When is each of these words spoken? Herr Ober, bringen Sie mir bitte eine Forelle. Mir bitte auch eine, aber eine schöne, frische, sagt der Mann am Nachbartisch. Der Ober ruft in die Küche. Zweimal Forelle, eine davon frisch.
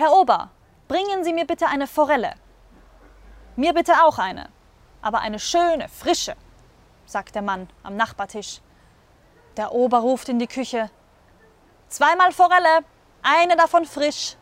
Herr 0.00 0.12
Ober, 0.12 0.50
bringen 0.86 1.24
Sie 1.24 1.32
mir 1.32 1.44
bitte 1.44 1.66
eine 1.66 1.88
Forelle. 1.88 2.34
Mir 3.56 3.74
bitte 3.74 3.94
auch 4.04 4.18
eine, 4.18 4.48
aber 5.02 5.18
eine 5.22 5.40
schöne, 5.40 5.88
frische, 5.88 6.36
sagt 7.04 7.34
der 7.34 7.42
Mann 7.42 7.68
am 7.82 7.96
Nachbartisch. 7.96 8.60
Der 9.56 9.72
Ober 9.72 9.98
ruft 9.98 10.28
in 10.28 10.38
die 10.38 10.46
Küche. 10.46 10.88
Zweimal 11.88 12.30
Forelle, 12.30 12.84
eine 13.22 13.56
davon 13.56 13.86
frisch. 13.86 14.36